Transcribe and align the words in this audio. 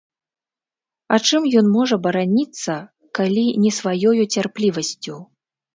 А 1.13 1.19
чым 1.27 1.45
ён 1.61 1.69
можа 1.77 1.95
бараніцца, 2.07 2.73
калі 3.21 3.45
не 3.63 3.71
сваёю 3.83 4.19
цярплівасцю. 4.33 5.15